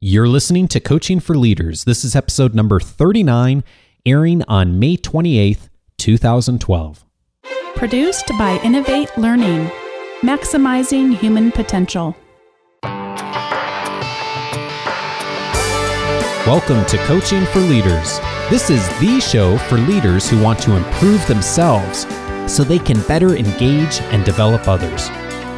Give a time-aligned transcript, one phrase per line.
[0.00, 1.82] You're listening to Coaching for Leaders.
[1.82, 3.64] This is episode number 39,
[4.06, 7.04] airing on May 28th, 2012.
[7.74, 9.68] Produced by Innovate Learning,
[10.20, 12.16] maximizing human potential.
[16.46, 18.20] Welcome to Coaching for Leaders.
[18.50, 22.06] This is the show for leaders who want to improve themselves
[22.46, 25.08] so they can better engage and develop others.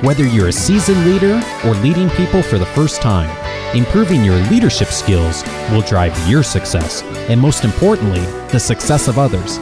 [0.02, 3.29] Whether you're a seasoned leader or leading people for the first time,
[3.75, 8.20] improving your leadership skills will drive your success and, most importantly,
[8.51, 9.59] the success of others.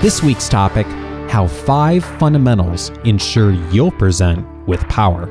[0.00, 0.86] This week's topic
[1.28, 5.26] how five fundamentals ensure you'll present with power.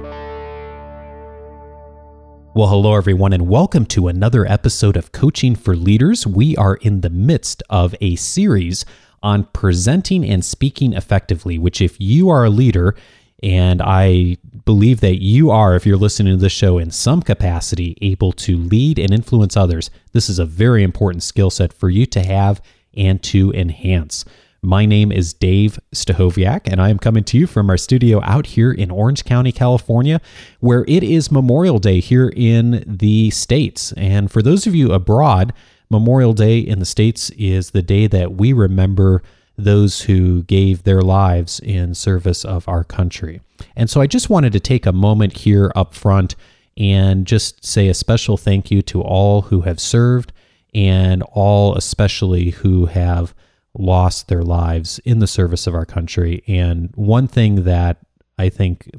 [2.54, 6.28] Well, hello, everyone, and welcome to another episode of Coaching for Leaders.
[6.28, 8.86] We are in the midst of a series
[9.24, 12.96] on presenting and speaking effectively, which, if you are a leader,
[13.44, 17.98] and I believe that you are, if you're listening to this show in some capacity,
[18.02, 19.90] able to lead and influence others.
[20.14, 22.62] This is a very important skill set for you to have
[22.96, 24.26] and to enhance.
[24.64, 28.46] My name is Dave Stachowiak, and I am coming to you from our studio out
[28.46, 30.22] here in Orange County, California,
[30.60, 33.92] where it is Memorial Day here in the States.
[33.94, 35.52] And for those of you abroad,
[35.90, 39.24] Memorial Day in the States is the day that we remember
[39.64, 43.42] those who gave their lives in service of our country.
[43.76, 46.36] And so I just wanted to take a moment here up front
[46.78, 50.32] and just say a special thank you to all who have served
[50.74, 53.36] and all especially who have
[53.78, 56.44] lost their lives in the service of our country.
[56.48, 57.98] And one thing that
[58.38, 58.90] I think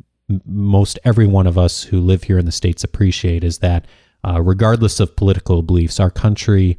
[0.46, 3.86] most every one of us who live here in the States appreciate is that
[4.24, 6.78] uh, regardless of political beliefs, our country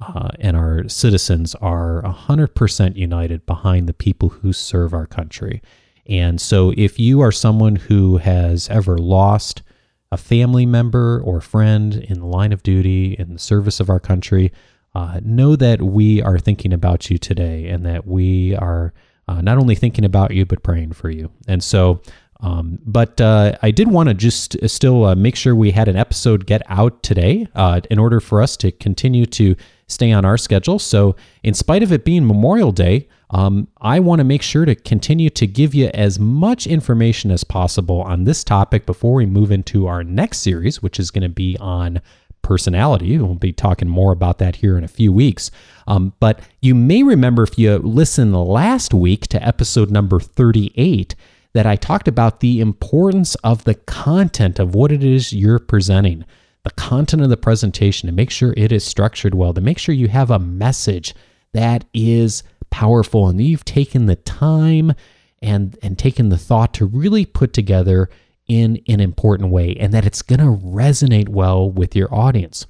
[0.00, 5.60] uh, and our citizens are 100% united behind the people who serve our country.
[6.06, 9.62] And so, if you are someone who has ever lost
[10.10, 14.00] a family member or friend in the line of duty in the service of our
[14.00, 14.52] country,
[14.94, 18.94] uh, know that we are thinking about you today and that we are
[19.26, 21.30] uh, not only thinking about you, but praying for you.
[21.46, 22.00] And so,
[22.40, 25.96] um, but uh, I did want to just still uh, make sure we had an
[25.96, 29.56] episode get out today uh, in order for us to continue to
[29.88, 30.78] stay on our schedule.
[30.78, 34.74] So, in spite of it being Memorial Day, um, I want to make sure to
[34.74, 39.50] continue to give you as much information as possible on this topic before we move
[39.50, 42.00] into our next series, which is going to be on
[42.42, 43.18] personality.
[43.18, 45.50] We'll be talking more about that here in a few weeks.
[45.86, 51.14] Um, but you may remember if you listened last week to episode number 38
[51.52, 56.24] that I talked about the importance of the content of what it is you're presenting
[56.68, 59.94] the content of the presentation to make sure it is structured well, to make sure
[59.94, 61.14] you have a message
[61.54, 64.92] that is powerful and you've taken the time
[65.40, 68.10] and and taken the thought to really put together
[68.48, 72.66] in an important way and that it's going to resonate well with your audience.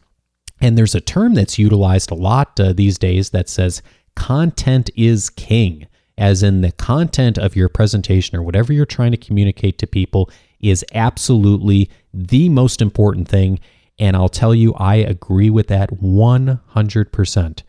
[0.61, 3.83] And there's a term that's utilized a lot uh, these days that says
[4.15, 9.17] content is king, as in the content of your presentation or whatever you're trying to
[9.17, 10.31] communicate to people
[10.61, 13.59] is absolutely the most important thing
[13.99, 17.63] and I'll tell you, I agree with that 100%.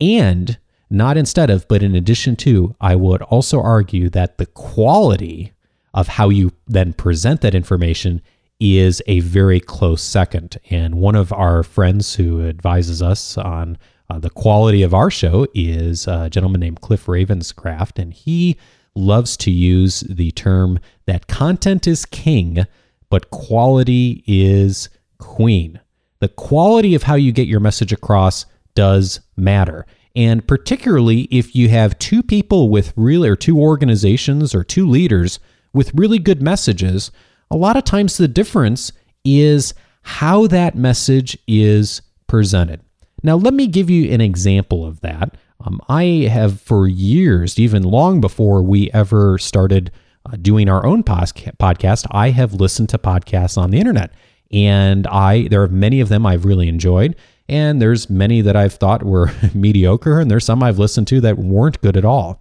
[0.00, 5.52] And not instead of, but in addition to, I would also argue that the quality
[5.92, 8.22] of how you then present that information
[8.60, 10.58] is a very close second.
[10.70, 13.76] And one of our friends who advises us on
[14.08, 18.56] uh, the quality of our show is a gentleman named Cliff Ravenscraft, and he
[18.94, 22.64] loves to use the term that content is king,
[23.10, 25.80] but quality is queen.
[26.20, 29.86] The quality of how you get your message across does matter.
[30.14, 35.38] And particularly if you have two people with really, or two organizations or two leaders
[35.74, 37.10] with really good messages,
[37.50, 38.92] a lot of times the difference
[39.24, 42.80] is how that message is presented.
[43.22, 45.36] Now, let me give you an example of that.
[45.60, 49.90] Um, I have for years, even long before we ever started
[50.24, 54.12] uh, doing our own podcast, I have listened to podcasts on the internet
[54.52, 57.16] and I there are many of them I've really enjoyed
[57.48, 61.38] and there's many that I've thought were mediocre and there's some I've listened to that
[61.38, 62.40] weren't good at all.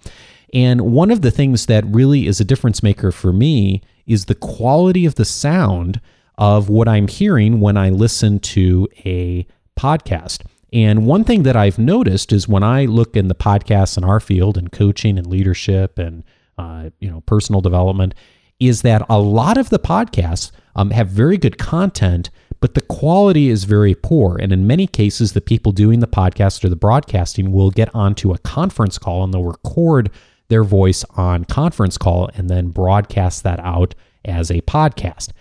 [0.54, 4.36] And one of the things that really is a difference maker for me is the
[4.36, 6.00] quality of the sound
[6.38, 9.46] of what I'm hearing when I listen to a
[9.78, 10.44] podcast.
[10.72, 14.20] And one thing that I've noticed is when I look in the podcasts in our
[14.20, 16.24] field and coaching and leadership and
[16.58, 18.14] uh, you know personal development,
[18.60, 22.30] is that a lot of the podcasts um, have very good content,
[22.60, 24.38] but the quality is very poor.
[24.38, 28.34] And in many cases, the people doing the podcast or the broadcasting will get onto
[28.34, 30.10] a conference call and they'll record
[30.48, 35.32] their voice on conference call and then broadcast that out as a podcast.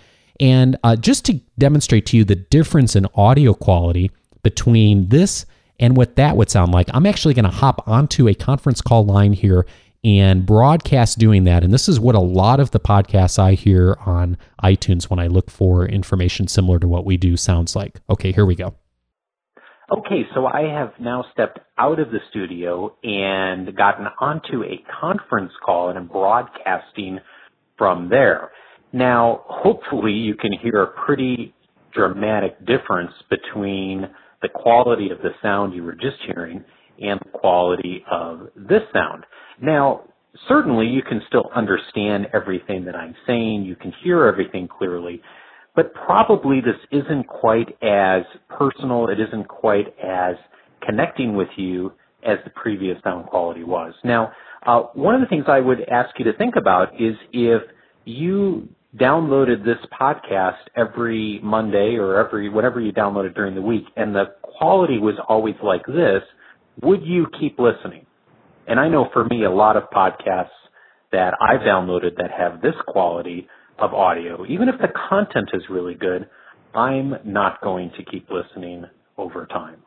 [0.41, 4.11] And uh, just to demonstrate to you the difference in audio quality
[4.43, 5.47] between this
[5.81, 9.05] and what that would sound like, I'm actually going to hop onto a conference call
[9.05, 9.67] line here
[10.05, 11.65] and broadcast doing that.
[11.65, 15.27] And this is what a lot of the podcasts I hear on iTunes when I
[15.27, 18.01] look for information similar to what we do sounds like.
[18.11, 18.75] Okay, here we go.
[19.91, 25.53] Okay, so I have now stepped out of the studio and gotten onto a conference
[25.65, 27.21] call and I'm broadcasting
[27.77, 28.51] from there.
[28.93, 31.55] Now, hopefully you can hear a pretty
[31.93, 34.09] dramatic difference between
[34.43, 36.65] the quality of the sound you were just hearing
[37.01, 39.25] and the quality of this sound.
[39.61, 40.03] Now,
[40.49, 45.23] certainly you can still understand everything that I'm saying, you can hear everything clearly,
[45.75, 50.37] but probably this isn't quite as personal, it isn't quite as
[50.87, 51.93] connecting with you
[52.27, 53.93] as the previous sound quality was.
[54.03, 54.33] Now,
[54.67, 57.63] uh, one of the things I would ask you to think about is if
[58.05, 64.15] you downloaded this podcast every Monday or every whatever you downloaded during the week and
[64.15, 66.23] the quality was always like this,
[66.83, 68.07] would you keep listening?
[68.67, 70.49] And I know for me a lot of podcasts
[71.13, 73.47] that I've downloaded that have this quality
[73.79, 76.29] of audio, even if the content is really good,
[76.75, 78.85] I'm not going to keep listening
[79.17, 79.83] over time.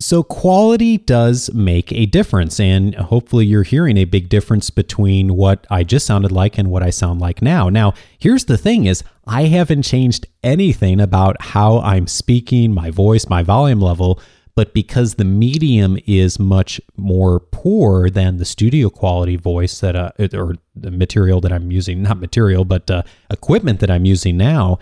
[0.00, 5.66] So, quality does make a difference, and hopefully, you're hearing a big difference between what
[5.70, 7.68] I just sounded like and what I sound like now.
[7.68, 13.28] Now, here's the thing: is I haven't changed anything about how I'm speaking, my voice,
[13.28, 14.20] my volume level,
[14.58, 20.10] but because the medium is much more poor than the studio quality voice that uh,
[20.34, 24.80] or the material that I'm using, not material, but uh, equipment that I'm using now,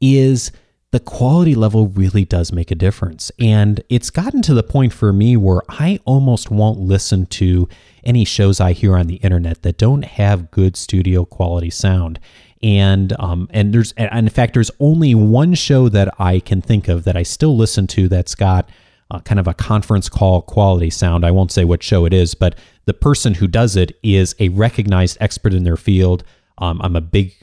[0.00, 0.52] is
[0.92, 3.32] the quality level really does make a difference.
[3.40, 7.68] And it's gotten to the point for me where I almost won't listen to
[8.04, 12.20] any shows I hear on the internet that don't have good studio quality sound.
[12.62, 16.86] And um, and there's and in fact there's only one show that I can think
[16.86, 18.70] of that I still listen to that's got
[19.10, 21.24] uh, kind of a conference call quality sound.
[21.24, 22.56] I won't say what show it is, but
[22.86, 26.24] the person who does it is a recognized expert in their field.
[26.58, 27.34] Um, I'm a big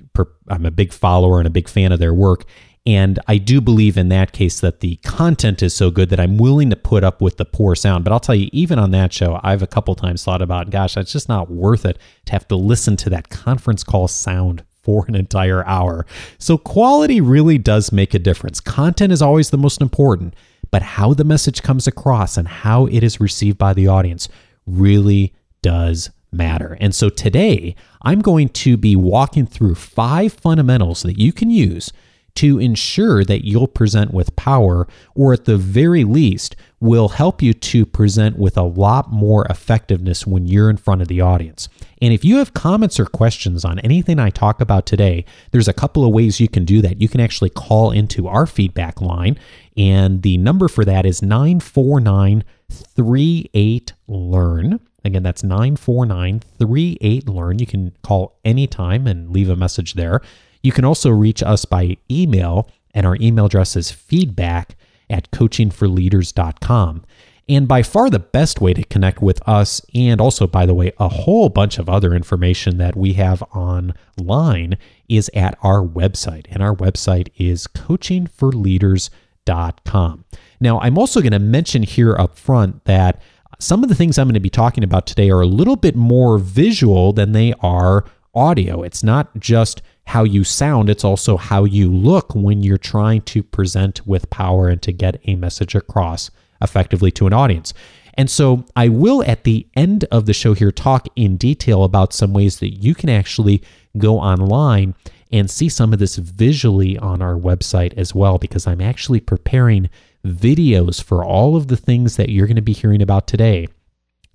[0.49, 2.45] I'm a big follower and a big fan of their work,
[2.85, 6.37] and I do believe in that case that the content is so good that I'm
[6.37, 8.03] willing to put up with the poor sound.
[8.03, 10.97] But I'll tell you, even on that show, I've a couple times thought about, gosh,
[10.97, 15.05] it's just not worth it to have to listen to that conference call sound for
[15.07, 16.05] an entire hour.
[16.37, 18.59] So quality really does make a difference.
[18.59, 20.35] Content is always the most important,
[20.73, 24.27] but how the message comes across and how it is received by the audience
[24.65, 25.31] really
[25.61, 26.75] does matter.
[26.79, 31.93] And so today, I'm going to be walking through five fundamentals that you can use
[32.35, 37.53] to ensure that you'll present with power, or at the very least, will help you
[37.53, 41.69] to present with a lot more effectiveness when you're in front of the audience.
[42.01, 45.73] And if you have comments or questions on anything I talk about today, there's a
[45.73, 46.99] couple of ways you can do that.
[46.99, 49.37] You can actually call into our feedback line,
[49.77, 54.79] and the number for that is 949 38 Learn.
[55.05, 57.59] Again, that's 949 38 Learn.
[57.59, 60.21] You can call anytime and leave a message there.
[60.63, 64.75] You can also reach us by email, and our email address is feedback
[65.09, 67.03] at coachingforleaders.com.
[67.49, 70.93] And by far the best way to connect with us, and also, by the way,
[70.97, 74.77] a whole bunch of other information that we have online,
[75.09, 76.45] is at our website.
[76.49, 80.25] And our website is coachingforleaders.com.
[80.61, 83.21] Now, I'm also going to mention here up front that
[83.59, 85.97] some of the things I'm going to be talking about today are a little bit
[85.97, 88.05] more visual than they are
[88.35, 88.83] audio.
[88.83, 93.41] It's not just how you sound, it's also how you look when you're trying to
[93.41, 96.29] present with power and to get a message across
[96.61, 97.73] effectively to an audience.
[98.15, 102.13] And so I will at the end of the show here talk in detail about
[102.13, 103.63] some ways that you can actually
[103.97, 104.93] go online
[105.31, 109.89] and see some of this visually on our website as well, because I'm actually preparing
[110.23, 113.67] videos for all of the things that you're going to be hearing about today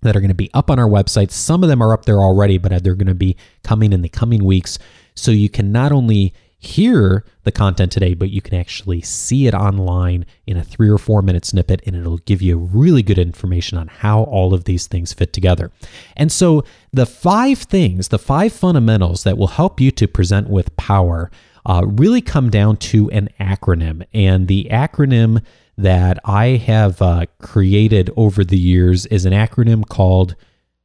[0.03, 1.31] that are going to be up on our website.
[1.31, 4.09] Some of them are up there already, but they're going to be coming in the
[4.09, 4.79] coming weeks
[5.15, 9.55] so you can not only hear the content today, but you can actually see it
[9.55, 13.79] online in a three or four minute snippet, and it'll give you really good information
[13.79, 15.71] on how all of these things fit together.
[16.17, 20.77] And so, the five things, the five fundamentals that will help you to present with
[20.77, 21.31] power,
[21.65, 24.05] uh, really come down to an acronym.
[24.13, 25.45] And the acronym
[25.79, 30.35] that I have uh, created over the years is an acronym called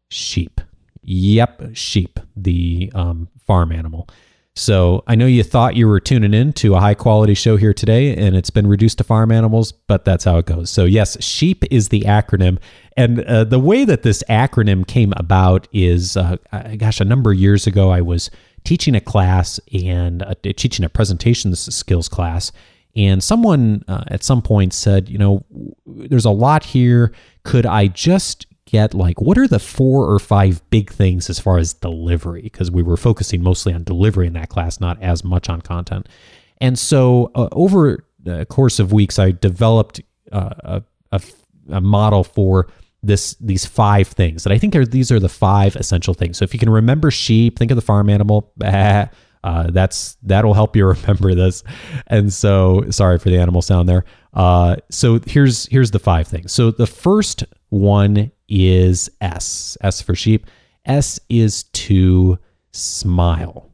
[0.09, 0.61] SHEEP.
[1.01, 4.07] Yep, sheep, the um, farm animal.
[4.55, 7.73] So I know you thought you were tuning in to a high quality show here
[7.73, 10.69] today, and it's been reduced to farm animals, but that's how it goes.
[10.69, 12.59] So, yes, SHEEP is the acronym.
[12.95, 16.37] And uh, the way that this acronym came about is, uh,
[16.77, 18.29] gosh, a number of years ago, I was
[18.63, 22.51] teaching a class and uh, teaching a presentation skills class.
[22.95, 25.43] And someone uh, at some point said, you know,
[25.85, 27.11] there's a lot here.
[27.43, 31.57] Could I just get like what are the four or five big things as far
[31.57, 32.41] as delivery?
[32.41, 36.07] Because we were focusing mostly on delivery in that class, not as much on content.
[36.61, 40.81] And so uh, over the course of weeks, I developed uh,
[41.11, 41.21] a,
[41.69, 42.67] a, model for
[43.01, 46.37] this these five things that I think are these are the five essential things.
[46.37, 48.51] So if you can remember sheep, think of the farm animal.
[49.43, 51.63] Uh, that's that'll help you remember this.
[52.07, 54.05] And so sorry for the animal sound there.
[54.33, 56.51] Uh, so here's here's the five things.
[56.51, 59.77] So the first one is S.
[59.81, 60.47] S for sheep.
[60.85, 62.37] S is to
[62.71, 63.69] smile.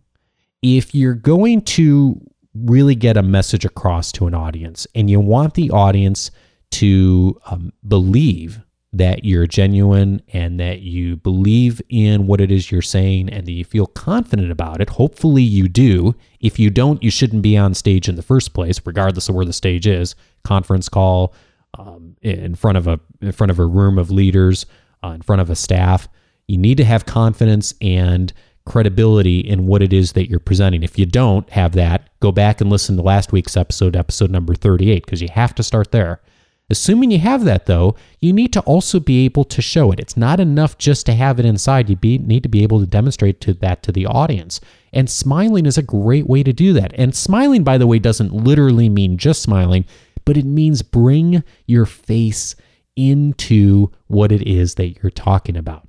[0.61, 2.19] If you're going to
[2.53, 6.31] really get a message across to an audience and you want the audience
[6.71, 8.61] to um, believe
[8.91, 13.51] that you're genuine and that you believe in what it is you're saying and that
[13.51, 14.89] you feel confident about it.
[14.89, 16.15] Hopefully, you do.
[16.39, 19.45] If you don't, you shouldn't be on stage in the first place, regardless of where
[19.45, 21.33] the stage is conference call,
[21.77, 24.65] um, in front of a in front of a room of leaders,
[25.03, 26.07] uh, in front of a staff.
[26.47, 28.33] You need to have confidence and
[28.65, 30.83] credibility in what it is that you're presenting.
[30.83, 34.55] If you don't have that, go back and listen to last week's episode, episode number
[34.55, 36.21] 38, because you have to start there.
[36.69, 39.99] Assuming you have that, though, you need to also be able to show it.
[39.99, 41.89] It's not enough just to have it inside.
[41.89, 44.61] You be, need to be able to demonstrate to that to the audience.
[44.93, 46.93] And smiling is a great way to do that.
[46.95, 49.85] And smiling, by the way, doesn't literally mean just smiling,
[50.25, 52.55] but it means bring your face
[52.95, 55.87] into what it is that you're talking about.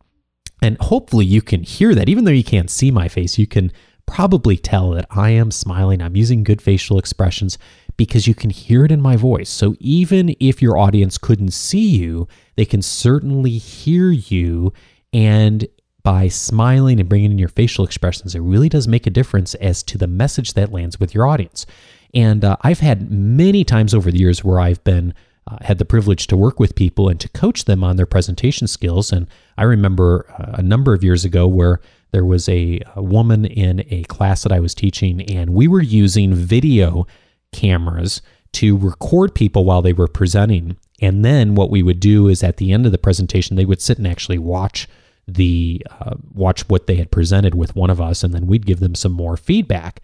[0.63, 2.09] And hopefully you can hear that.
[2.09, 3.73] Even though you can't see my face, you can
[4.07, 6.03] probably tell that I am smiling.
[6.03, 7.59] I'm using good facial expressions
[8.01, 9.51] because you can hear it in my voice.
[9.51, 14.73] So even if your audience couldn't see you, they can certainly hear you.
[15.13, 15.69] And
[16.03, 19.83] by smiling and bringing in your facial expressions, it really does make a difference as
[19.83, 21.67] to the message that lands with your audience.
[22.15, 25.13] And uh, I've had many times over the years where I've been
[25.47, 28.67] uh, had the privilege to work with people and to coach them on their presentation
[28.67, 29.13] skills.
[29.13, 29.27] And
[29.59, 31.81] I remember uh, a number of years ago where
[32.13, 35.83] there was a, a woman in a class that I was teaching, and we were
[35.83, 37.07] using video
[37.53, 40.77] cameras to record people while they were presenting.
[41.01, 43.81] And then what we would do is at the end of the presentation, they would
[43.81, 44.89] sit and actually watch
[45.27, 48.81] the uh, watch what they had presented with one of us, and then we'd give
[48.81, 50.01] them some more feedback.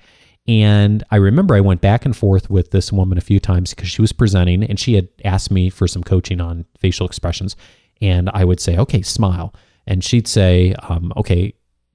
[0.49, 3.88] And I remember I went back and forth with this woman a few times because
[3.88, 7.57] she was presenting and she had asked me for some coaching on facial expressions.
[8.00, 9.53] And I would say, okay, smile.
[9.88, 11.53] And she'd say, um, okay,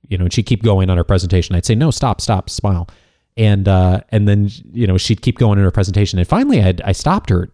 [0.10, 1.56] you know, and she'd keep going on her presentation.
[1.56, 2.90] I'd say, no, stop, stop, smile
[3.38, 6.74] and uh, and then you know she'd keep going in her presentation, and finally I
[6.84, 7.50] I stopped her,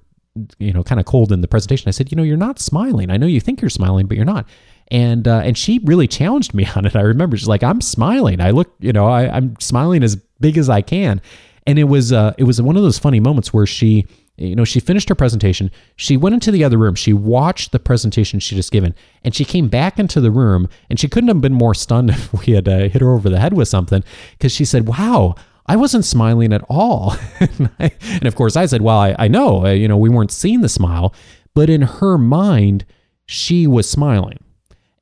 [0.60, 1.88] you know, kind of cold in the presentation.
[1.88, 3.10] I said, you know, you're not smiling.
[3.10, 4.48] I know you think you're smiling, but you're not.
[4.90, 6.96] And uh, and she really challenged me on it.
[6.96, 8.42] I remember she's like, I'm smiling.
[8.42, 11.22] I look, you know, I, I'm smiling as big as I can,
[11.66, 14.06] and it was uh, it was one of those funny moments where she
[14.38, 15.72] you know, she finished her presentation.
[15.96, 16.94] She went into the other room.
[16.94, 18.94] She watched the presentation she just given,
[19.24, 20.70] and she came back into the room.
[20.92, 23.40] And she couldn't have been more stunned if we had uh, hit her over the
[23.40, 24.04] head with something,
[24.34, 25.36] because she said, "Wow,
[25.68, 27.16] I wasn't smiling at all.
[27.40, 30.32] and, I, and, of course, I said, Well, I, I know, you know, we weren't
[30.32, 31.14] seeing the smile,
[31.54, 32.86] but in her mind,
[33.26, 34.40] she was smiling.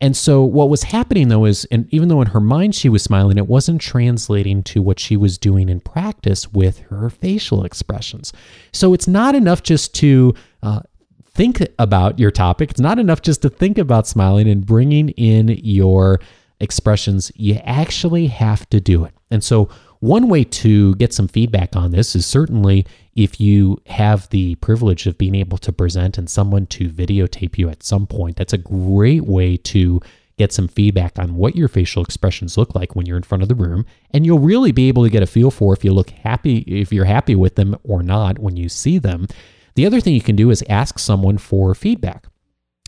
[0.02, 3.02] And so what was happening though is, and even though in her mind she was
[3.02, 8.34] smiling, it wasn't translating to what she was doing in practice with her facial expressions.
[8.74, 10.82] So it's not enough just to uh,
[11.24, 12.72] think about your topic.
[12.72, 16.20] It's not enough just to think about smiling and bringing in your
[16.60, 17.32] expressions.
[17.36, 19.14] You actually have to do it.
[19.32, 19.70] And so
[20.06, 22.86] one way to get some feedback on this is certainly
[23.16, 27.70] if you have the privilege of being able to present and someone to videotape you
[27.70, 28.38] at some point.
[28.38, 30.00] That's a great way to
[30.38, 33.48] get some feedback on what your facial expressions look like when you're in front of
[33.48, 36.10] the room and you'll really be able to get a feel for if you look
[36.10, 39.28] happy if you're happy with them or not when you see them.
[39.76, 42.28] The other thing you can do is ask someone for feedback.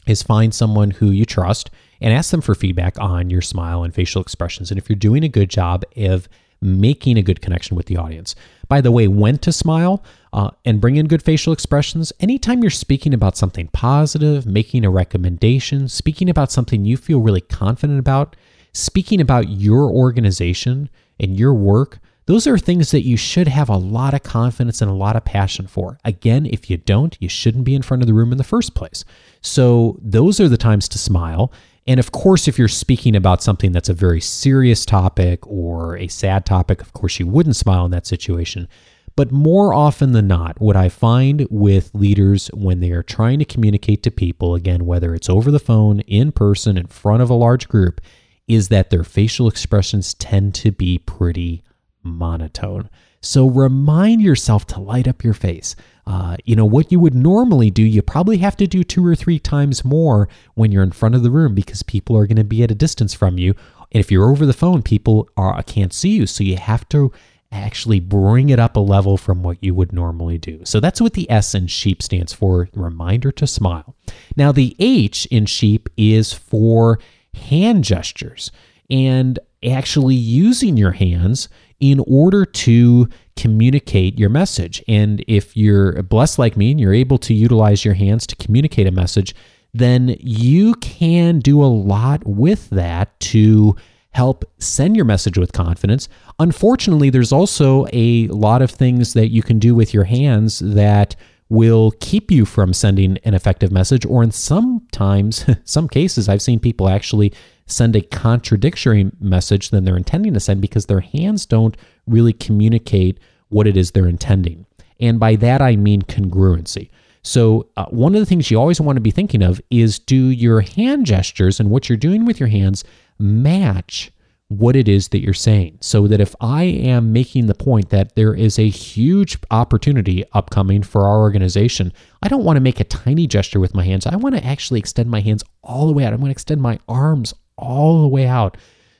[0.06, 1.70] Is find someone who you trust
[2.00, 4.72] and ask them for feedback on your smile and facial expressions.
[4.72, 6.30] And if you're doing a good job of
[6.62, 8.36] making a good connection with the audience.
[8.68, 12.14] By the way, when to smile uh, and bring in good facial expressions.
[12.20, 17.42] Anytime you're speaking about something positive, making a recommendation, speaking about something you feel really
[17.42, 18.36] confident about,
[18.74, 23.78] speaking about your organization and your work, those are things that you should have a
[23.78, 25.98] lot of confidence and a lot of passion for.
[26.04, 28.76] Again, if you don't, you shouldn't be in front of the room in the first
[28.76, 29.06] place.
[29.42, 31.54] So, those are the times to smile.
[31.88, 36.10] And of course, if you're speaking about something that's a very serious topic or a
[36.10, 38.68] sad topic, of course, you wouldn't smile in that situation.
[39.16, 43.46] But more often than not, what I find with leaders when they are trying to
[43.46, 47.34] communicate to people, again, whether it's over the phone, in person, in front of a
[47.34, 48.00] large group,
[48.48, 51.64] is that their facial expressions tend to be pretty
[52.04, 52.90] monotone.
[53.22, 55.76] So remind yourself to light up your face.
[56.06, 59.16] Uh, you know, what you would normally do, you probably have to do two or
[59.16, 62.44] three times more when you're in front of the room because people are going to
[62.44, 63.54] be at a distance from you.
[63.92, 66.28] And if you're over the phone, people are, can't see you.
[66.28, 67.12] So you have to
[67.52, 70.62] actually bring it up a level from what you would normally do.
[70.66, 73.96] So that's what the S in sheep stands for reminder to smile.
[74.36, 77.00] Now, the H in sheep is for
[77.34, 78.52] hand gestures
[78.90, 84.84] and actually using your hands in order to communicate your message.
[84.88, 88.88] And if you're blessed like me and you're able to utilize your hands to communicate
[88.88, 89.36] a message,
[89.74, 93.76] then you can do a lot with that to
[94.12, 96.10] help send your message with confidence.
[96.40, 101.16] Unfortunately, there's also a lot of things that you can do with your hands that
[101.50, 106.60] will keep you from sending an effective message or in sometimes some cases I've seen
[106.60, 107.32] people actually
[107.68, 113.20] send a contradictory message than they're intending to send because their hands don't really communicate
[113.50, 114.66] what it is they're intending.
[115.00, 116.90] And by that, I mean congruency.
[117.22, 120.28] So, uh, one of the things you always want to be thinking of is do
[120.28, 122.84] your hand gestures and what you're doing with your hands
[123.20, 124.12] match
[124.50, 125.78] what it is that you're saying.
[125.82, 130.84] So that if I am making the point that there is a huge opportunity upcoming
[130.84, 131.92] for our organization,
[132.24, 134.06] I don't want to make a tiny gesture with my hands.
[134.06, 136.14] I want to actually extend my hands all the way out.
[136.14, 138.58] I want to extend my arms all the way out.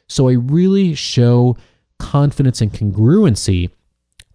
[0.08, 1.58] So I really show
[2.00, 3.70] confidence and congruency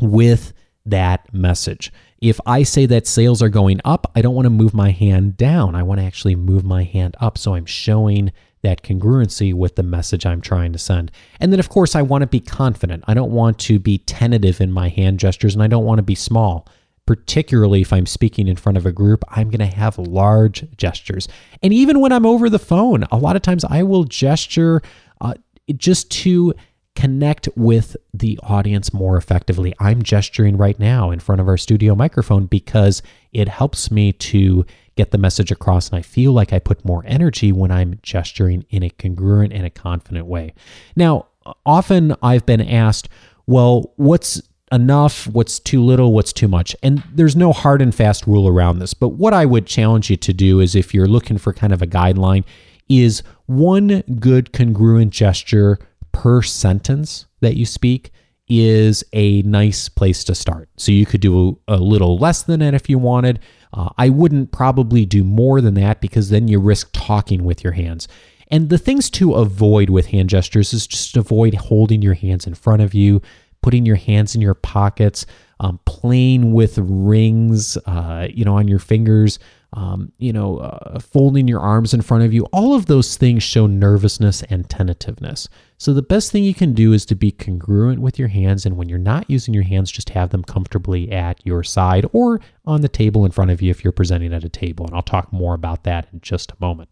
[0.00, 0.52] with
[0.84, 1.92] that message.
[2.20, 5.36] If I say that sales are going up, I don't want to move my hand
[5.36, 5.74] down.
[5.74, 7.38] I want to actually move my hand up.
[7.38, 11.10] So I'm showing that congruency with the message I'm trying to send.
[11.40, 13.04] And then, of course, I want to be confident.
[13.08, 16.04] I don't want to be tentative in my hand gestures and I don't want to
[16.04, 16.68] be small.
[17.06, 21.28] Particularly if I'm speaking in front of a group, I'm going to have large gestures.
[21.62, 24.82] And even when I'm over the phone, a lot of times I will gesture
[25.20, 25.34] uh,
[25.76, 26.54] just to
[26.94, 29.74] connect with the audience more effectively.
[29.78, 34.66] I'm gesturing right now in front of our studio microphone because it helps me to
[34.94, 35.88] get the message across.
[35.88, 39.64] And I feel like I put more energy when I'm gesturing in a congruent and
[39.64, 40.54] a confident way.
[40.94, 41.26] Now,
[41.64, 43.08] often I've been asked,
[43.46, 46.74] well, what's enough, what's too little, what's too much.
[46.82, 48.94] And there's no hard and fast rule around this.
[48.94, 51.82] But what I would challenge you to do is if you're looking for kind of
[51.82, 52.44] a guideline,
[52.88, 55.78] is one good congruent gesture
[56.12, 58.10] per sentence that you speak
[58.48, 60.68] is a nice place to start.
[60.76, 63.40] So you could do a, little less than that if you wanted.
[63.72, 67.72] Uh, I wouldn't probably do more than that because then you risk talking with your
[67.72, 68.08] hands.
[68.48, 72.54] And the things to avoid with hand gestures is just avoid holding your hands in
[72.54, 73.22] front of you,
[73.62, 75.24] putting your hands in your pockets,
[75.60, 79.38] um, playing with rings, uh, you know, on your fingers,
[79.74, 82.44] um, you know, uh, folding your arms in front of you.
[82.52, 85.48] All of those things show nervousness and tentativeness.
[85.78, 88.66] So the best thing you can do is to be congruent with your hands.
[88.66, 92.40] And when you're not using your hands, just have them comfortably at your side or
[92.66, 94.86] on the table in front of you if you're presenting at a table.
[94.86, 96.90] And I'll talk more about that in just a moment.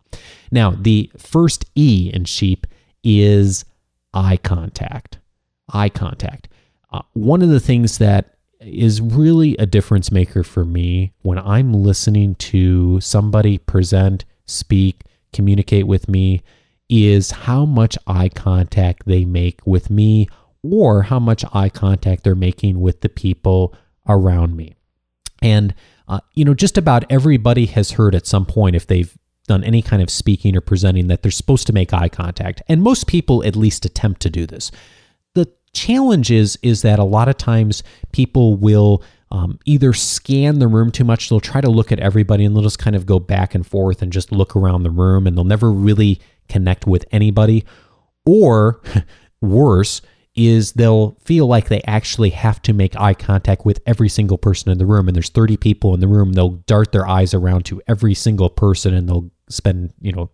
[0.50, 2.66] Now, the first E in sheep
[3.04, 3.64] is
[4.14, 5.18] eye contact.
[5.72, 6.48] Eye contact.
[6.92, 11.72] Uh, one of the things that is really a difference maker for me when I'm
[11.72, 16.42] listening to somebody present, speak, communicate with me
[16.88, 20.29] is how much eye contact they make with me
[20.62, 23.74] or how much eye contact they're making with the people
[24.09, 24.74] around me.
[25.40, 25.74] And,
[26.09, 29.81] uh, you know, just about everybody has heard at some point, if they've done any
[29.81, 32.61] kind of speaking or presenting, that they're supposed to make eye contact.
[32.68, 34.70] And most people at least attempt to do this
[35.74, 40.90] challenge is is that a lot of times people will um, either scan the room
[40.90, 43.54] too much they'll try to look at everybody and they'll just kind of go back
[43.54, 47.64] and forth and just look around the room and they'll never really connect with anybody.
[48.26, 48.83] Or
[49.40, 50.02] worse
[50.35, 54.70] is they'll feel like they actually have to make eye contact with every single person
[54.70, 57.64] in the room and there's 30 people in the room they'll dart their eyes around
[57.64, 60.30] to every single person and they'll spend you know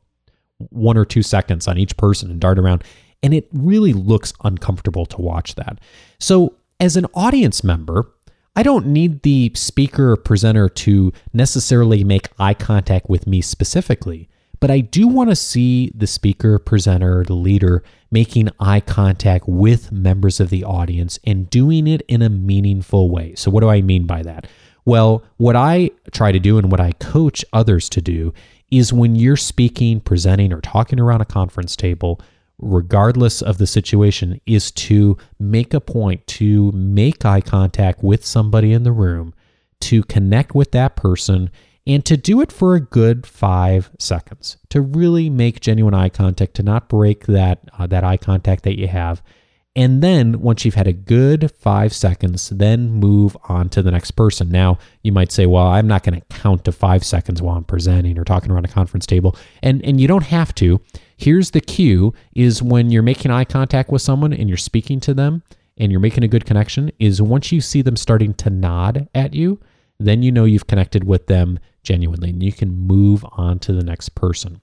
[0.58, 2.84] one or two seconds on each person and dart around
[3.26, 5.80] and it really looks uncomfortable to watch that.
[6.20, 8.08] So, as an audience member,
[8.54, 14.28] I don't need the speaker or presenter to necessarily make eye contact with me specifically,
[14.60, 19.90] but I do want to see the speaker, presenter, the leader making eye contact with
[19.90, 23.34] members of the audience and doing it in a meaningful way.
[23.34, 24.46] So, what do I mean by that?
[24.84, 28.32] Well, what I try to do and what I coach others to do
[28.70, 32.20] is when you're speaking, presenting, or talking around a conference table,
[32.58, 38.72] regardless of the situation, is to make a point to make eye contact with somebody
[38.72, 39.34] in the room,
[39.80, 41.50] to connect with that person,
[41.86, 46.54] and to do it for a good five seconds to really make genuine eye contact,
[46.54, 49.22] to not break that uh, that eye contact that you have.
[49.76, 54.12] And then once you've had a good five seconds, then move on to the next
[54.12, 54.48] person.
[54.48, 57.64] Now, you might say, well, I'm not going to count to five seconds while I'm
[57.64, 59.36] presenting or talking around a conference table.
[59.62, 60.80] And, and you don't have to.
[61.16, 65.14] Here's the cue is when you're making eye contact with someone and you're speaking to
[65.14, 65.42] them
[65.78, 69.34] and you're making a good connection is once you see them starting to nod at
[69.34, 69.58] you,
[69.98, 73.84] then you know you've connected with them genuinely and you can move on to the
[73.84, 74.60] next person.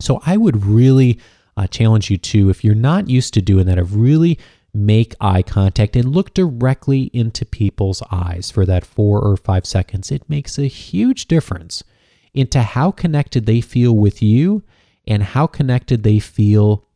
[0.00, 1.20] So I would really
[1.56, 4.38] uh, challenge you to, if you're not used to doing that, of really
[4.72, 10.10] make eye contact and look directly into people's eyes for that four or five seconds.
[10.10, 11.84] It makes a huge difference
[12.32, 14.64] into how connected they feel with you
[15.06, 16.86] and how connected they feel,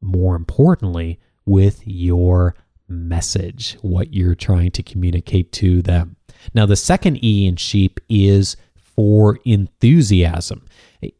[0.00, 2.54] more importantly, with your
[2.88, 6.16] message, what you're trying to communicate to them.
[6.52, 8.56] Now, the second E in sheep is
[8.94, 10.66] for enthusiasm.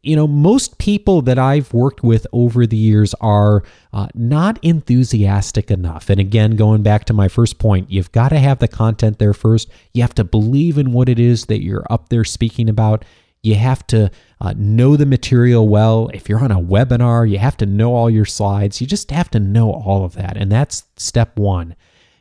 [0.01, 5.69] You know, most people that I've worked with over the years are uh, not enthusiastic
[5.69, 6.09] enough.
[6.09, 9.33] And again, going back to my first point, you've got to have the content there
[9.33, 9.69] first.
[9.93, 13.05] You have to believe in what it is that you're up there speaking about.
[13.45, 14.09] You have to
[14.41, 16.09] uh, know the material well.
[16.13, 18.81] If you're on a webinar, you have to know all your slides.
[18.81, 20.35] You just have to know all of that.
[20.35, 21.75] And that's step one.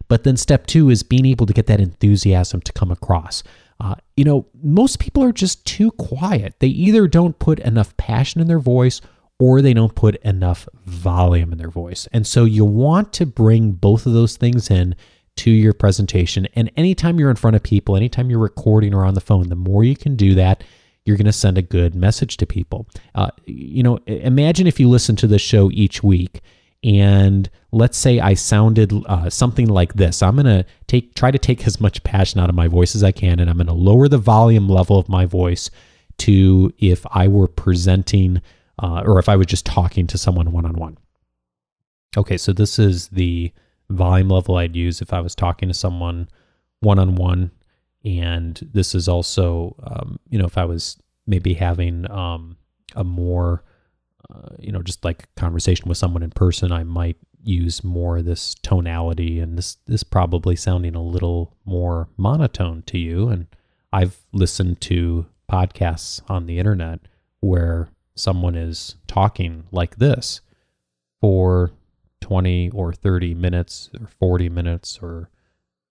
[0.09, 3.43] But then step two is being able to get that enthusiasm to come across.
[3.81, 6.55] Uh, you know, most people are just too quiet.
[6.61, 9.01] They either don't put enough passion in their voice
[9.39, 12.07] or they don't put enough volume in their voice.
[12.13, 14.95] And so you want to bring both of those things in
[15.37, 16.47] to your presentation.
[16.55, 19.57] And anytime you're in front of people, anytime you're recording or on the phone, the
[19.57, 20.63] more you can do that,
[21.05, 22.87] you're going to send a good message to people.
[23.15, 26.41] Uh, you know, imagine if you listen to the show each week
[26.85, 30.23] and let's say I sounded uh, something like this.
[30.23, 33.03] I'm going to take try to take as much passion out of my voice as
[33.03, 35.71] I can, and I'm going to lower the volume level of my voice
[36.19, 38.43] to if I were presenting
[38.83, 40.99] uh, or if I was just talking to someone one on one.
[42.19, 43.51] Okay, so this is the
[43.89, 46.29] volume level I'd use if I was talking to someone
[46.81, 47.51] one on one,
[48.05, 52.57] and this is also um, you know if I was maybe having um,
[52.95, 53.65] a more
[54.33, 58.55] uh, you know, just like conversation with someone in person, I might use more this
[58.63, 63.29] tonality and this this probably sounding a little more monotone to you.
[63.29, 63.47] And
[63.93, 67.01] I've listened to podcasts on the internet
[67.41, 70.41] where someone is talking like this
[71.21, 71.73] for
[72.23, 75.29] 20 or 30 minutes or 40 minutes or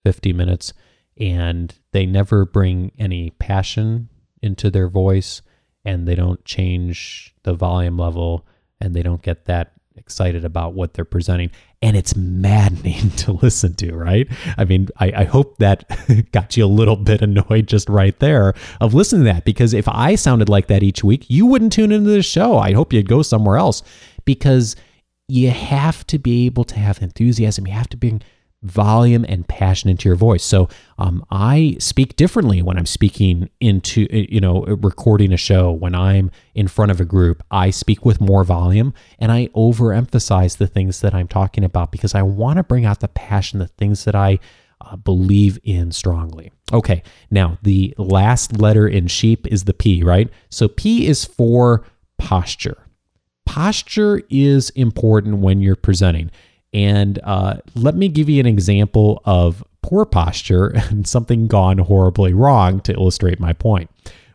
[0.06, 0.74] 50 minutes
[1.18, 4.10] and they never bring any passion
[4.42, 5.42] into their voice
[5.86, 8.46] and they don't change the volume level
[8.80, 11.52] and they don't get that excited about what they're presenting.
[11.82, 14.28] And it's maddening to listen to, right?
[14.58, 15.86] I mean, I, I, hope that
[16.32, 19.88] got you a little bit annoyed just right there of listening to that because if
[19.88, 22.58] I sounded like that each week, you wouldn't tune into the show.
[22.58, 23.84] I hope you'd go somewhere else
[24.26, 24.76] because
[25.28, 27.68] you have to be able to have enthusiasm.
[27.68, 28.22] You have to bring
[28.64, 30.44] volume and passion into your voice.
[30.44, 35.72] So um, I speak differently when I'm speaking into, you know, recording a show.
[35.72, 40.58] When I'm in front of a group, I speak with more volume and I overemphasize
[40.58, 43.68] the things that I'm talking about because I want to bring out the passion, the
[43.68, 44.40] things that I
[44.82, 46.52] uh, believe in strongly.
[46.72, 50.30] Okay, now the last letter in sheep is the P, right?
[50.50, 51.86] So P is for
[52.18, 52.78] posture.
[53.46, 56.32] Posture is important when you're presenting.
[56.74, 62.34] And uh, let me give you an example of poor posture and something gone horribly
[62.34, 63.90] wrong to illustrate my point.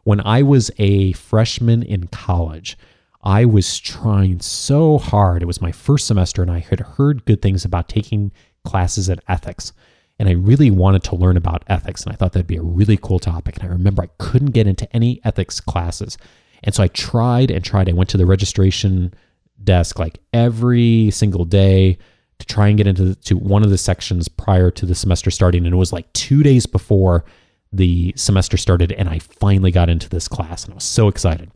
[0.04, 2.78] When I was a freshman in college,
[3.22, 5.42] I was trying so hard.
[5.42, 8.32] It was my first semester, and I had heard good things about taking
[8.64, 9.72] classes in ethics.
[10.18, 12.96] And I really wanted to learn about ethics, and I thought that'd be a really
[12.96, 13.56] cool topic.
[13.56, 16.16] And I remember I couldn't get into any ethics classes.
[16.64, 17.88] And so I tried and tried.
[17.88, 19.14] I went to the registration
[19.62, 21.98] desk like every single day
[22.38, 25.30] to try and get into the, to one of the sections prior to the semester
[25.30, 27.24] starting and it was like 2 days before
[27.72, 31.50] the semester started and I finally got into this class and I was so excited.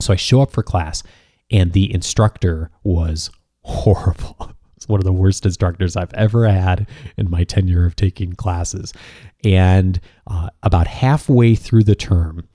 [0.00, 1.02] So I show up for class
[1.50, 3.30] and the instructor was
[3.62, 4.52] horrible.
[4.76, 6.86] It's one of the worst instructors I've ever had
[7.16, 8.92] in my tenure of taking classes.
[9.44, 12.46] And uh, about halfway through the term,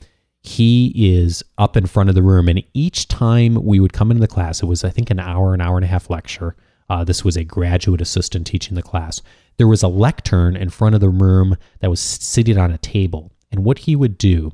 [0.44, 2.48] he is up in front of the room.
[2.48, 5.54] And each time we would come into the class, it was, I think, an hour,
[5.54, 6.56] an hour and a half lecture.
[6.92, 9.22] Uh, this was a graduate assistant teaching the class.
[9.56, 13.32] There was a lectern in front of the room that was sitting on a table.
[13.50, 14.52] And what he would do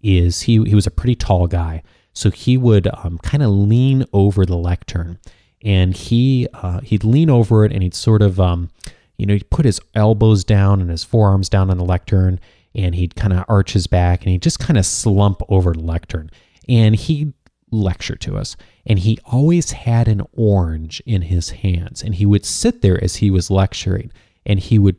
[0.00, 1.82] is he, he was a pretty tall guy.
[2.12, 5.18] So he would um, kind of lean over the lectern
[5.64, 8.70] and he, uh, he'd lean over it and he'd sort of, um,
[9.16, 12.38] you know, he'd put his elbows down and his forearms down on the lectern
[12.72, 15.80] and he'd kind of arch his back and he'd just kind of slump over the
[15.80, 16.30] lectern
[16.68, 17.32] and he'd
[17.70, 18.56] lecture to us.
[18.86, 22.02] And he always had an orange in his hands.
[22.02, 24.12] And he would sit there as he was lecturing
[24.46, 24.96] and he would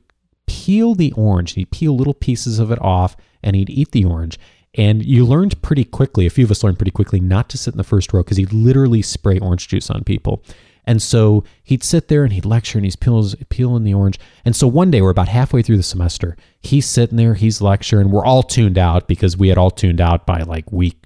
[0.47, 1.53] peel the orange.
[1.53, 4.39] He'd peel little pieces of it off and he'd eat the orange.
[4.75, 7.73] And you learned pretty quickly, a few of us learned pretty quickly not to sit
[7.73, 10.43] in the first row because he'd literally spray orange juice on people.
[10.85, 14.19] And so he'd sit there and he'd lecture and he's peels, peeling the orange.
[14.45, 16.35] And so one day, we're about halfway through the semester.
[16.59, 18.11] He's sitting there, he's lecturing.
[18.11, 21.00] We're all tuned out because we had all tuned out by like week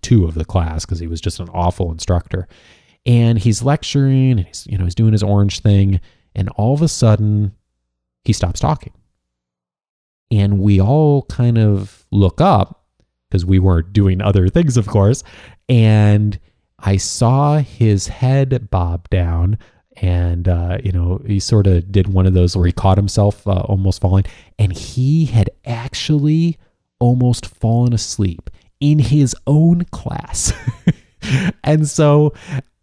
[0.00, 2.46] two of the class because he was just an awful instructor.
[3.06, 6.00] And he's lecturing and he's, you know, he's doing his orange thing.
[6.34, 7.52] And all of a sudden,
[8.24, 8.92] he stops talking.
[10.30, 12.84] And we all kind of look up
[13.28, 15.22] because we weren't doing other things, of course.
[15.68, 16.38] And
[16.78, 19.58] I saw his head bob down,
[19.96, 23.46] and uh, you know he sort of did one of those where he caught himself
[23.48, 24.24] uh, almost falling,
[24.58, 26.58] and he had actually
[26.98, 28.50] almost fallen asleep
[28.84, 30.52] in his own class.
[31.64, 32.34] and so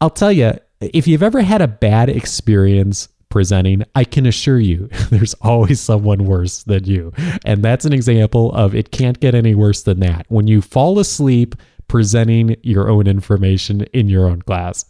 [0.02, 4.90] I'll tell you, if you've ever had a bad experience presenting, I can assure you
[5.12, 7.14] there's always someone worse than you.
[7.46, 10.26] And that's an example of it can't get any worse than that.
[10.30, 11.56] When you fall asleep
[11.88, 14.86] presenting your own information in your own class.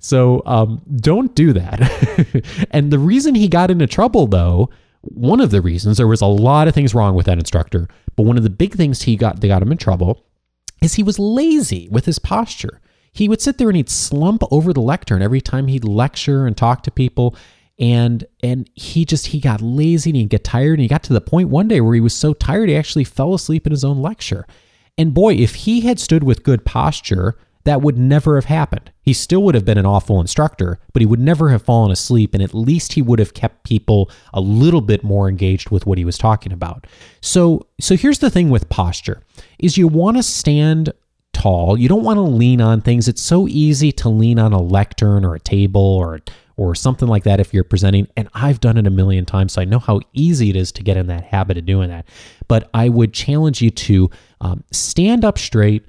[0.00, 2.66] So um, don't do that.
[2.70, 4.70] and the reason he got into trouble, though,
[5.02, 8.22] one of the reasons there was a lot of things wrong with that instructor, but
[8.22, 10.24] one of the big things he got they got him in trouble
[10.82, 12.80] is he was lazy with his posture.
[13.12, 16.56] He would sit there and he'd slump over the lectern every time he'd lecture and
[16.56, 17.34] talk to people.
[17.78, 20.74] And and he just he got lazy and he'd get tired.
[20.74, 23.04] And he got to the point one day where he was so tired he actually
[23.04, 24.46] fell asleep in his own lecture.
[24.98, 27.36] And boy, if he had stood with good posture,
[27.66, 28.92] that would never have happened.
[29.02, 32.32] He still would have been an awful instructor, but he would never have fallen asleep,
[32.32, 35.98] and at least he would have kept people a little bit more engaged with what
[35.98, 36.86] he was talking about.
[37.20, 39.20] So, so here's the thing with posture:
[39.58, 40.92] is you want to stand
[41.32, 41.76] tall.
[41.78, 43.08] You don't want to lean on things.
[43.08, 46.20] It's so easy to lean on a lectern or a table or
[46.56, 48.08] or something like that if you're presenting.
[48.16, 50.82] And I've done it a million times, so I know how easy it is to
[50.82, 52.06] get in that habit of doing that.
[52.48, 55.84] But I would challenge you to um, stand up straight,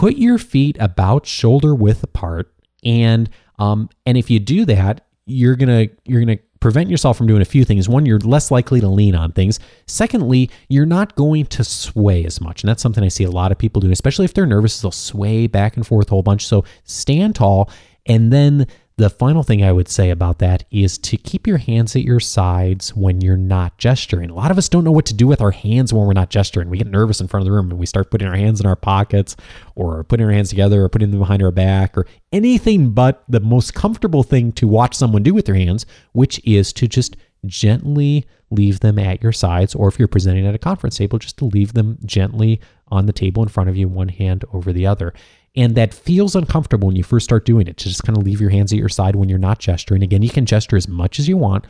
[0.00, 2.50] put your feet about shoulder width apart,
[2.82, 7.42] and um, and if you do that, you're gonna you're gonna prevent yourself from doing
[7.42, 7.86] a few things.
[7.86, 9.60] One, you're less likely to lean on things.
[9.86, 12.62] Secondly, you're not going to sway as much.
[12.62, 14.90] And that's something I see a lot of people doing, especially if they're nervous, they'll
[14.90, 16.46] sway back and forth a whole bunch.
[16.46, 17.70] So stand tall.
[18.04, 18.66] And then
[19.00, 22.20] the final thing I would say about that is to keep your hands at your
[22.20, 24.28] sides when you're not gesturing.
[24.28, 26.28] A lot of us don't know what to do with our hands when we're not
[26.28, 26.68] gesturing.
[26.68, 28.66] We get nervous in front of the room and we start putting our hands in
[28.66, 29.36] our pockets
[29.74, 33.40] or putting our hands together or putting them behind our back or anything but the
[33.40, 38.26] most comfortable thing to watch someone do with their hands, which is to just gently
[38.50, 41.46] leave them at your sides, or if you're presenting at a conference table, just to
[41.46, 45.14] leave them gently on the table in front of you, one hand over the other.
[45.56, 48.40] And that feels uncomfortable when you first start doing it, to just kind of leave
[48.40, 50.02] your hands at your side when you're not gesturing.
[50.02, 51.66] Again, you can gesture as much as you want,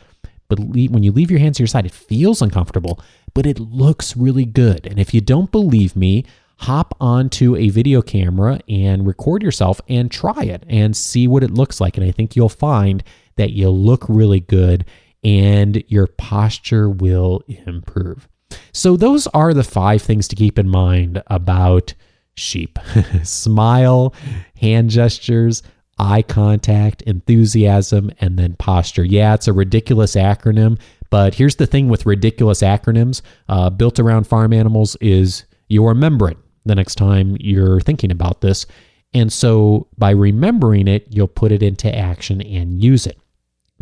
[0.48, 3.00] but when you leave your hands at your side, it feels uncomfortable,
[3.32, 4.86] but it looks really good.
[4.86, 6.24] And if you don't believe me,
[6.58, 11.50] hop onto a video camera and record yourself and try it and see what it
[11.50, 11.96] looks like.
[11.96, 13.02] And I think you'll find
[13.36, 14.84] that you look really good
[15.24, 18.28] and your posture will improve.
[18.72, 21.94] So, those are the five things to keep in mind about
[22.40, 22.79] sheep
[23.22, 24.14] smile,
[24.61, 25.62] hand gestures,
[25.98, 29.05] eye contact, enthusiasm, and then posture.
[29.05, 34.26] Yeah, it's a ridiculous acronym, but here's the thing with ridiculous acronyms uh, built around
[34.26, 38.66] farm animals is you remember it the next time you're thinking about this.
[39.12, 43.18] And so by remembering it, you'll put it into action and use it.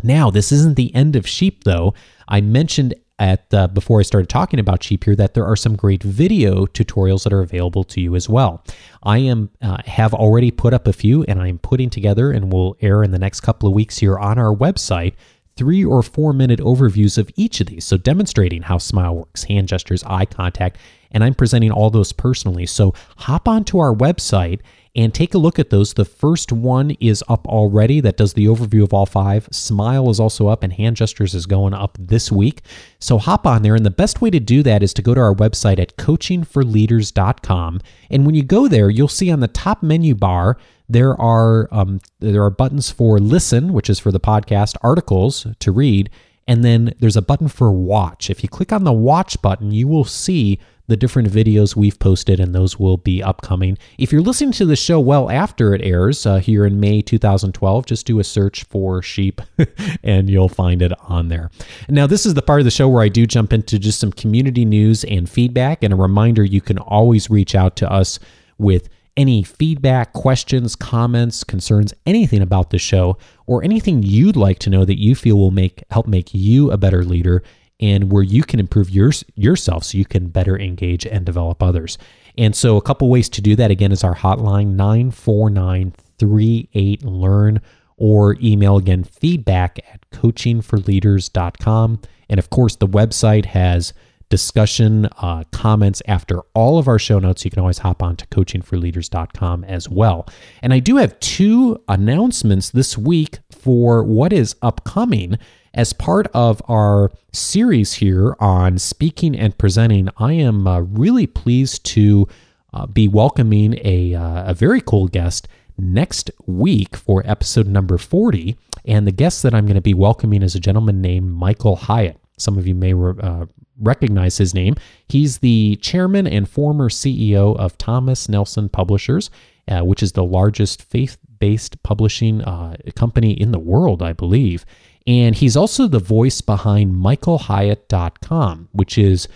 [0.01, 1.93] Now, this isn't the end of sheep, though.
[2.27, 5.75] I mentioned at uh, before I started talking about sheep here that there are some
[5.75, 8.63] great video tutorials that are available to you as well.
[9.03, 12.77] I am uh, have already put up a few, and I'm putting together and will
[12.81, 15.13] air in the next couple of weeks here on our website
[15.55, 17.83] three or four minute overviews of each of these.
[17.83, 20.77] So demonstrating how smile works, hand gestures, eye contact,
[21.11, 22.65] and I'm presenting all those personally.
[22.65, 24.59] So hop onto our website
[24.95, 25.93] and take a look at those.
[25.93, 29.47] The first one is up already that does the overview of all five.
[29.51, 32.63] Smile is also up, and hand gestures is going up this week.
[32.99, 33.75] So hop on there.
[33.75, 37.81] And the best way to do that is to go to our website at coachingforleaders.com.
[38.09, 40.57] And when you go there, you'll see on the top menu bar,
[40.89, 45.71] there are um, there are buttons for listen, which is for the podcast, articles to
[45.71, 46.09] read,
[46.47, 48.31] and then there's a button for watch.
[48.31, 52.39] If you click on the watch button, you will see the different videos we've posted,
[52.39, 53.77] and those will be upcoming.
[53.97, 57.85] If you're listening to the show well after it airs uh, here in May 2012,
[57.85, 59.41] just do a search for sheep
[60.03, 61.51] and you'll find it on there.
[61.87, 64.11] Now, this is the part of the show where I do jump into just some
[64.11, 68.19] community news and feedback, and a reminder you can always reach out to us
[68.57, 74.69] with any feedback, questions, comments, concerns, anything about the show, or anything you'd like to
[74.69, 77.43] know that you feel will make help make you a better leader
[77.79, 81.97] and where you can improve your, yourself so you can better engage and develop others.
[82.37, 87.59] And so, a couple ways to do that again is our hotline 94938 Learn
[87.97, 91.99] or email again feedback at coachingforleaders.com.
[92.29, 93.93] And of course, the website has
[94.29, 97.43] discussion, uh, comments after all of our show notes.
[97.43, 100.27] You can always hop on to coachingforleaders.com as well.
[100.61, 105.37] And I do have two announcements this week for what is upcoming.
[105.73, 111.85] As part of our series here on speaking and presenting, I am uh, really pleased
[111.87, 112.27] to
[112.73, 118.57] uh, be welcoming a, uh, a very cool guest next week for episode number 40.
[118.85, 122.19] And the guest that I'm going to be welcoming is a gentleman named Michael Hyatt.
[122.37, 123.45] Some of you may uh,
[123.79, 124.75] recognize his name.
[125.07, 129.29] He's the chairman and former CEO of Thomas Nelson Publishers,
[129.67, 134.65] uh, which is the largest faith based publishing uh, company in the world, I believe.
[135.09, 139.27] And he's also the voice behind michaelhyatt.com, which is,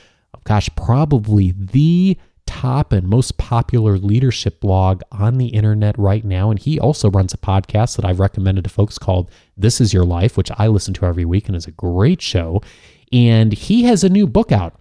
[0.44, 6.52] gosh, probably the top and most popular leadership blog on the internet right now.
[6.52, 10.04] And he also runs a podcast that I've recommended to folks called This Is Your
[10.04, 12.62] Life, which I listen to every week and is a great show.
[13.12, 14.80] And he has a new book out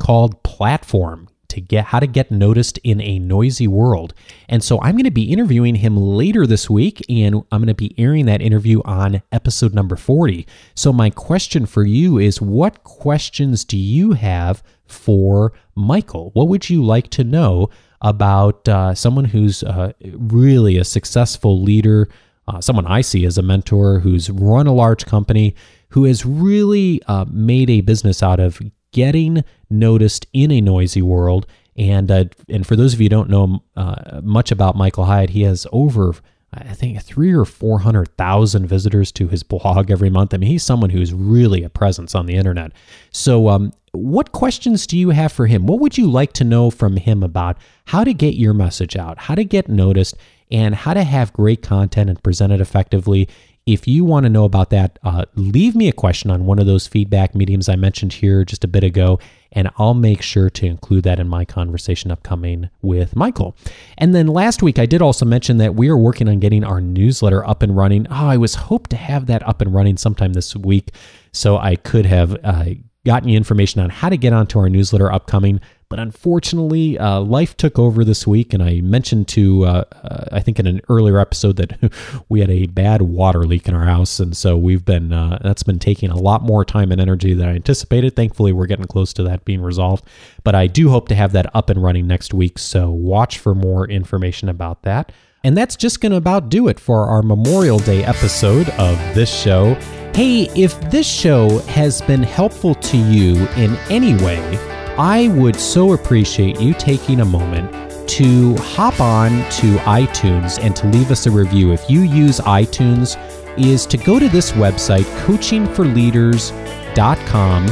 [0.00, 4.12] called Platform to get how to get noticed in a noisy world.
[4.48, 7.74] And so I'm going to be interviewing him later this week and I'm going to
[7.74, 10.46] be airing that interview on episode number 40.
[10.74, 16.30] So my question for you is what questions do you have for Michael?
[16.34, 22.08] What would you like to know about uh, someone who's uh, really a successful leader,
[22.48, 25.54] uh, someone I see as a mentor who's run a large company,
[25.90, 28.60] who has really uh, made a business out of
[28.94, 31.46] getting noticed in a noisy world.
[31.76, 35.30] And uh, and for those of you who don't know uh, much about Michael Hyatt,
[35.30, 36.14] he has over
[36.56, 40.32] I think three or four hundred thousand visitors to his blog every month.
[40.32, 42.72] I mean, he's someone who's really a presence on the internet.
[43.10, 45.66] So, um, what questions do you have for him?
[45.66, 49.18] What would you like to know from him about how to get your message out,
[49.18, 50.16] how to get noticed,
[50.50, 53.28] and how to have great content and present it effectively
[53.66, 56.66] if you want to know about that, uh, leave me a question on one of
[56.66, 59.18] those feedback mediums I mentioned here just a bit ago,
[59.52, 63.56] and I'll make sure to include that in my conversation upcoming with Michael.
[63.96, 66.80] And then last week, I did also mention that we are working on getting our
[66.80, 68.06] newsletter up and running.
[68.10, 70.90] Oh, I was hoped to have that up and running sometime this week,
[71.32, 72.66] so I could have uh,
[73.06, 75.60] gotten you information on how to get onto our newsletter upcoming.
[75.94, 80.40] But unfortunately, uh, life took over this week, and I mentioned to, uh, uh, I
[80.40, 81.92] think in an earlier episode, that
[82.28, 85.62] we had a bad water leak in our house, and so we've been uh, that's
[85.62, 88.16] been taking a lot more time and energy than I anticipated.
[88.16, 90.04] Thankfully, we're getting close to that being resolved,
[90.42, 92.58] but I do hope to have that up and running next week.
[92.58, 95.12] So watch for more information about that.
[95.44, 99.32] And that's just going to about do it for our Memorial Day episode of this
[99.32, 99.74] show.
[100.12, 105.92] Hey, if this show has been helpful to you in any way, I would so
[105.92, 107.72] appreciate you taking a moment
[108.10, 111.72] to hop on to iTunes and to leave us a review.
[111.72, 113.16] If you use iTunes,
[113.56, 117.68] is to go to this website, coachingforleaders.com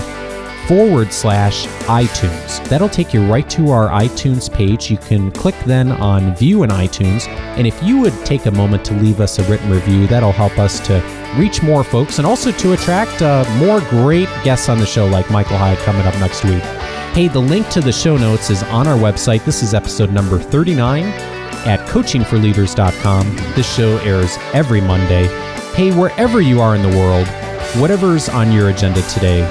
[0.66, 2.66] forward slash iTunes.
[2.68, 4.90] That'll take you right to our iTunes page.
[4.90, 7.28] You can click then on View in iTunes.
[7.28, 10.58] And if you would take a moment to leave us a written review, that'll help
[10.58, 11.02] us to
[11.36, 15.28] reach more folks and also to attract uh, more great guests on the show like
[15.30, 16.62] Michael Hyatt coming up next week.
[17.12, 19.44] Hey, the link to the show notes is on our website.
[19.44, 23.36] This is episode number 39 at coachingforleaders.com.
[23.54, 25.26] This show airs every Monday.
[25.74, 27.28] Hey, wherever you are in the world,
[27.78, 29.42] whatever's on your agenda today,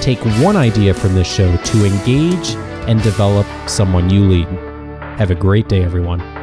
[0.00, 2.54] take one idea from this show to engage
[2.88, 4.48] and develop someone you lead.
[5.18, 6.41] Have a great day, everyone.